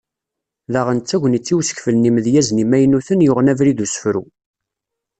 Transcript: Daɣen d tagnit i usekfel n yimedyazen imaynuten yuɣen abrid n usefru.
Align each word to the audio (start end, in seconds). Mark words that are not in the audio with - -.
Daɣen 0.73 0.99
d 0.99 1.03
tagnit 1.09 1.47
i 1.53 1.55
usekfel 1.57 1.95
n 1.97 2.05
yimedyazen 2.07 2.61
imaynuten 2.63 3.23
yuɣen 3.25 3.51
abrid 3.51 3.79
n 3.81 3.83
usefru. 3.85 4.23